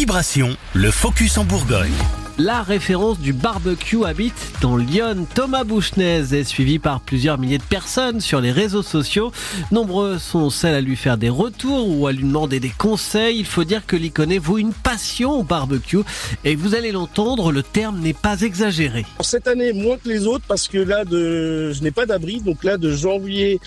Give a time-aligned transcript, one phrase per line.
[0.00, 1.92] Vibration, le focus en Bourgogne.
[2.38, 5.26] La référence du barbecue habite dans Lyon.
[5.34, 9.30] Thomas Bouchnez est suivi par plusieurs milliers de personnes sur les réseaux sociaux.
[9.72, 13.40] Nombreux sont celles à lui faire des retours ou à lui demander des conseils.
[13.40, 15.98] Il faut dire que l'Iconé vaut une passion au barbecue.
[16.44, 19.04] Et vous allez l'entendre, le terme n'est pas exagéré.
[19.20, 22.40] Cette année, moins que les autres parce que là, de, je n'ai pas d'abri.
[22.40, 23.60] Donc là, de janvier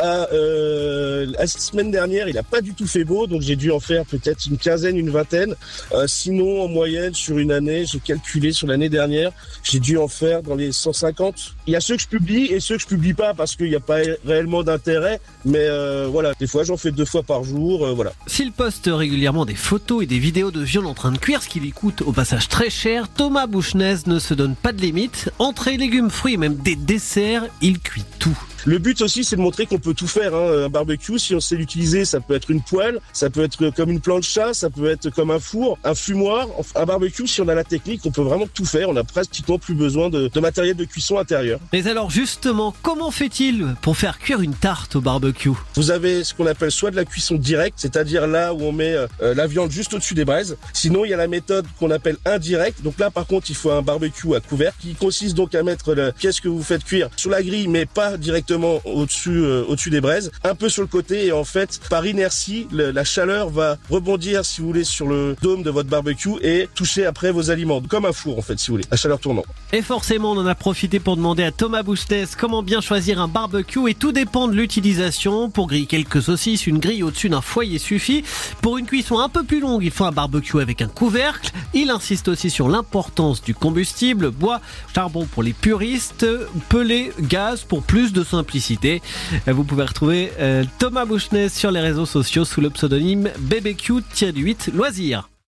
[0.00, 3.26] à, euh, la semaine dernière, il n'a pas du tout fait beau.
[3.26, 5.54] Donc j'ai dû en faire peut-être une quinzaine, une vingtaine.
[5.92, 9.32] Euh, sinon, en moyenne, sur une année, j'ai calculé sur l'année dernière,
[9.62, 11.56] j'ai dû en faire dans les 150.
[11.66, 13.68] Il y a ceux que je publie et ceux que je publie pas parce qu'il
[13.68, 15.20] n'y a pas réellement d'intérêt.
[15.44, 17.86] Mais euh, voilà, des fois j'en fais deux fois par jour.
[17.94, 18.12] Voilà.
[18.26, 21.48] S'il poste régulièrement des photos et des vidéos de viande en train de cuire, ce
[21.48, 25.30] qui lui coûte au passage très cher, Thomas Bouchnez ne se donne pas de limite.
[25.38, 28.38] Entrées, légumes, fruits même des desserts, il cuit tout.
[28.66, 30.34] Le but aussi, c'est de montrer qu'on peut tout faire.
[30.34, 30.64] Hein.
[30.64, 33.90] Un barbecue, si on sait l'utiliser, ça peut être une poêle, ça peut être comme
[33.90, 36.48] une plancha, ça peut être comme un four, un fumoir.
[36.74, 38.88] Un barbecue, si on a la technique, on peut vraiment tout faire.
[38.88, 41.60] On a pratiquement plus besoin de, de matériel de cuisson intérieur.
[41.72, 45.50] Mais alors justement, comment fait-il pour faire cuire une tarte au barbecue?
[45.74, 48.94] Vous avez ce qu'on appelle soit de la cuisson directe, c'est-à-dire là où on met
[48.94, 50.56] euh, la viande juste au-dessus des braises.
[50.72, 52.82] Sinon, il y a la méthode qu'on appelle indirecte.
[52.82, 55.94] Donc là, par contre, il faut un barbecue à couvert qui consiste donc à mettre
[55.94, 59.90] la pièce que vous faites cuire sur la grille, mais pas directement au-dessus euh, au-dessus
[59.90, 63.76] des braises, un peu sur le côté et en fait par inertie la chaleur va
[63.90, 67.80] rebondir si vous voulez sur le dôme de votre barbecue et toucher après vos aliments
[67.80, 69.44] comme un four en fait si vous voulez, la chaleur tournant.
[69.72, 73.28] Et forcément on en a profité pour demander à Thomas Boustès comment bien choisir un
[73.28, 75.50] barbecue et tout dépend de l'utilisation.
[75.50, 78.24] Pour griller quelques saucisses, une grille au-dessus d'un foyer suffit.
[78.62, 81.50] Pour une cuisson un peu plus longue, il faut un barbecue avec un couvercle.
[81.74, 84.60] Il insiste aussi sur l'importance du combustible, bois,
[84.94, 86.26] charbon pour les puristes,
[86.68, 89.02] pelé, gaz pour plus de simplicité
[89.46, 95.29] vous pouvez retrouver euh, Thomas Bouchenet sur les réseaux sociaux sous le pseudonyme BBQ-8 Loisirs.